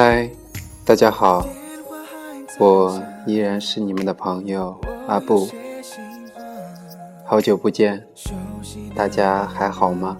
[0.00, 0.30] 嗨，
[0.84, 1.44] 大家好，
[2.60, 4.72] 我依然是你们的朋友
[5.08, 5.48] 阿布，
[7.24, 8.00] 好久不见，
[8.94, 10.16] 大家还好吗？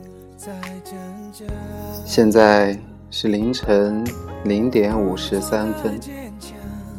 [2.04, 2.76] 现在
[3.12, 4.04] 是凌晨
[4.42, 5.96] 零点五十三分，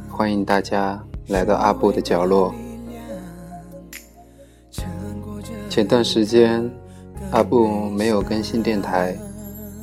[0.09, 2.55] 欢迎大家来到阿布的角落。
[5.69, 6.63] 前段时间，
[7.31, 9.13] 阿布没有更新电台，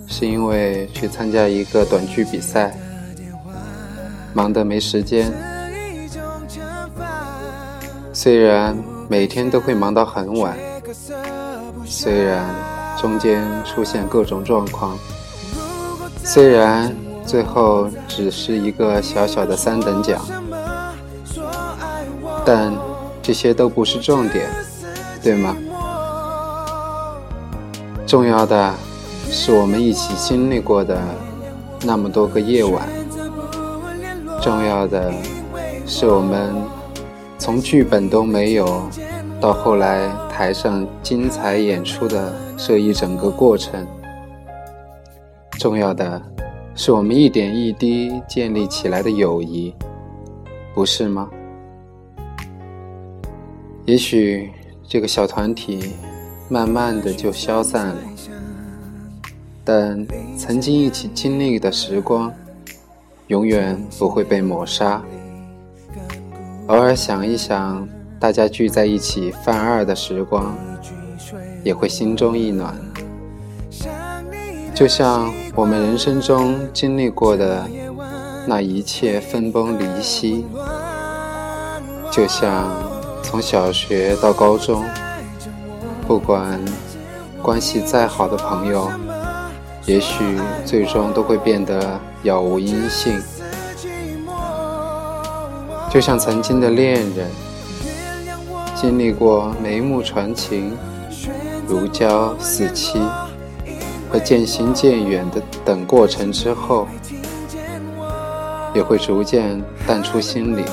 [0.06, 2.74] 是因为去参加一个短剧比赛。
[4.36, 5.32] 忙得没时间，
[8.12, 8.76] 虽然
[9.09, 10.54] 每天都会忙到很晚，
[11.86, 12.46] 虽然
[13.00, 14.95] 中间出现各种状况，
[16.22, 20.20] 虽然最后只是一个小小的三等奖，
[22.45, 22.71] 但
[23.23, 24.50] 这些都不是重点，
[25.23, 25.56] 对吗？
[28.06, 28.74] 重要的，
[29.30, 31.00] 是我们一起经历过的
[31.87, 32.87] 那么多个夜晚。
[34.47, 35.13] 重要的
[35.87, 36.55] 是，我们
[37.37, 38.80] 从剧本都没有，
[39.41, 43.85] 到后来台上精彩演出的这一整个过程。
[45.59, 46.23] 重要的
[46.77, 49.74] 是，我们一点一滴建立起来的友谊，
[50.77, 51.29] 不是吗？
[53.85, 54.49] 也许
[54.87, 55.93] 这个小团体
[56.49, 57.97] 慢慢的就消散了，
[59.65, 60.07] 但
[60.39, 62.33] 曾经一起经历的时光。
[63.29, 65.03] 永远不会被抹杀。
[66.69, 67.87] 偶尔想一想，
[68.21, 70.55] 大家聚在一起犯二的时光，
[71.65, 72.75] 也会心中一暖。
[74.75, 77.66] 就像我们人生中经历过的
[78.47, 80.47] 那一切分崩离析，
[82.12, 82.69] 就像
[83.25, 84.84] 从小学到高中，
[86.06, 86.61] 不管
[87.43, 88.89] 关系再好的朋友，
[89.84, 91.99] 也许最终都会变得。
[92.26, 93.20] 杳无音信，
[95.88, 97.31] 就像曾经的恋人，
[98.75, 100.72] 经历过眉目传情、
[101.69, 103.00] 如胶似漆
[104.10, 106.88] 和渐行渐远的等过程之后，
[108.75, 110.64] 也会逐渐淡出心里。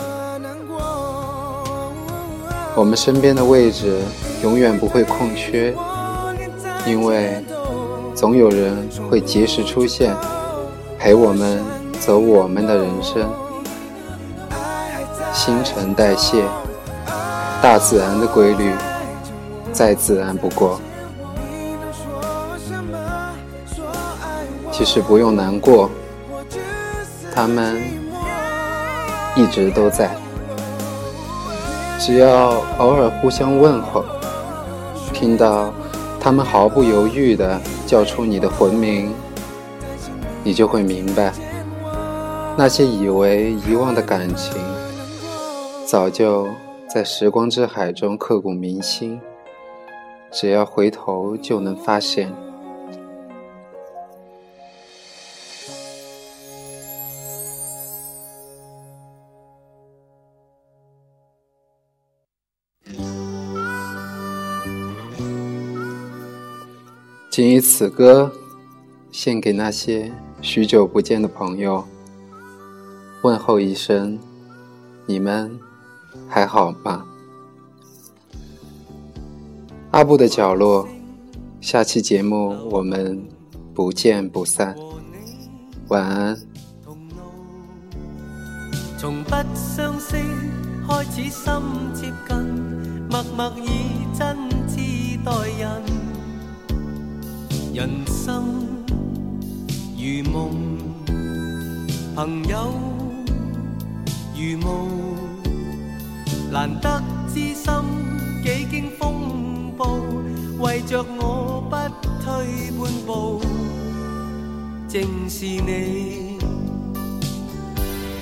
[2.76, 4.00] 我们身边的位置
[4.42, 5.72] 永远不会空缺，
[6.88, 7.44] 因为
[8.16, 10.16] 总有人会及时出现。
[11.04, 11.62] 陪我们
[12.00, 13.30] 走我们的人生，
[15.34, 16.46] 新陈代谢，
[17.62, 18.72] 大自然的规律，
[19.74, 20.80] 再自然不过。
[24.72, 25.90] 其实不用难过，
[27.36, 27.82] 他们
[29.36, 30.10] 一直都在，
[32.00, 34.06] 只要偶尔互相问候，
[35.12, 35.70] 听到
[36.18, 39.14] 他们毫不犹豫地叫出你的魂名。
[40.46, 41.32] 你就会明白，
[42.58, 44.58] 那些以为遗忘的感情，
[45.88, 46.46] 早就
[46.94, 49.20] 在时光之海中刻骨铭心。
[50.32, 52.34] 只要回头，就能发现。
[67.32, 68.30] 仅以此歌，
[69.12, 70.12] 献给那些。
[70.44, 71.82] 许久不见的朋友，
[73.22, 74.20] 问候一声，
[75.06, 75.50] 你们
[76.28, 77.06] 还好吗？
[79.92, 80.86] 阿布的角落，
[81.62, 83.26] 下期节目我们
[83.74, 84.76] 不见不散，
[85.88, 86.38] 晚安。
[88.98, 89.94] 从不相
[90.88, 91.32] 开始，
[102.16, 102.72] 朋友
[104.36, 104.88] 如霧，
[106.52, 107.74] 難得知心，
[108.44, 110.00] 幾經風暴，
[110.60, 111.76] 為着我不
[112.24, 113.42] 退半步，
[114.88, 116.38] 正是你。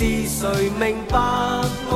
[0.00, 1.18] 是谁明白
[1.90, 1.92] 我？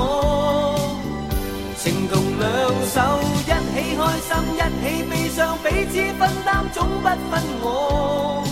[1.76, 2.50] 情同两
[2.90, 2.99] 手，
[3.46, 7.32] 一起开心，一起悲伤，彼此分担，总不分
[7.62, 8.43] 我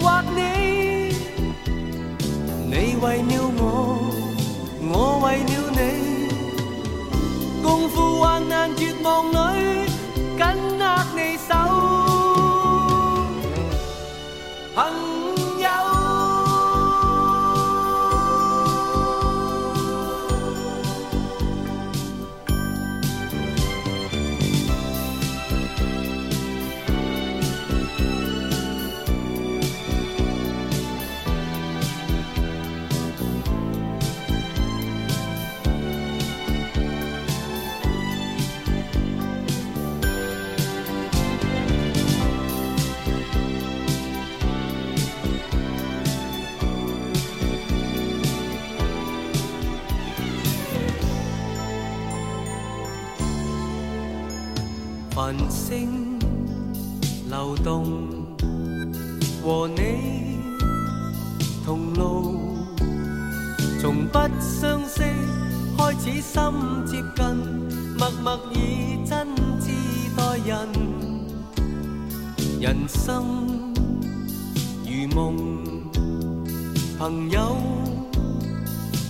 [0.00, 0.40] 或你。
[2.70, 3.62] 你为了我，
[4.80, 4.92] 我
[5.26, 5.84] 为了你，
[7.62, 9.36] 共赴患难绝望里，
[10.40, 10.46] 紧
[10.80, 10.82] 握
[11.14, 11.52] 你手。
[55.32, 56.18] 云星
[57.28, 58.08] 流动，
[59.44, 60.38] 和你
[61.66, 62.38] 同路，
[63.78, 65.02] 从不相识
[65.76, 67.26] 开始心接近，
[67.98, 69.26] 默默以真
[69.60, 69.68] 挚
[70.16, 70.68] 待人。
[72.58, 73.62] 人生
[74.86, 75.36] 如梦，
[76.98, 77.58] 朋友